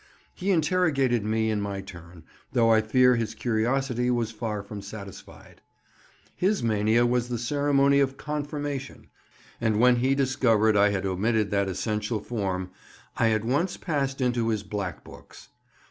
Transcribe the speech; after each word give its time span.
He 0.33 0.49
interrogated 0.49 1.23
me 1.23 1.51
in 1.51 1.61
my 1.61 1.79
turn, 1.81 2.23
though 2.53 2.71
I 2.71 2.81
fear 2.81 3.15
his 3.17 3.35
curiosity 3.35 4.09
was 4.09 4.31
far 4.31 4.63
from 4.63 4.81
satisfied. 4.81 5.61
His 6.35 6.63
mania 6.63 7.05
was 7.05 7.29
the 7.29 7.37
ceremony 7.37 7.99
of 7.99 8.17
"confirmation," 8.17 9.09
and 9.61 9.79
when 9.79 9.97
he 9.97 10.15
discovered 10.15 10.75
I 10.75 10.89
had 10.89 11.05
omitted 11.05 11.51
that 11.51 11.69
essential 11.69 12.19
form, 12.19 12.71
I 13.17 13.29
at 13.29 13.45
once 13.45 13.77
passed 13.77 14.21
into 14.21 14.47
his 14.47 14.63
black 14.63 15.03
books. 15.03 15.49